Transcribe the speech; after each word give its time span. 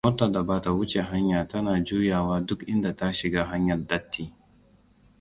Motar 0.05 0.29
da 0.31 0.43
bata 0.43 0.71
wuce 0.71 1.01
hanya 1.01 1.47
tana 1.47 1.83
juyawa 1.83 2.39
duk 2.47 2.63
inda 2.67 2.95
ta 2.95 3.11
shiga 3.13 3.43
hanyar 3.51 3.87
datti. 3.89 4.33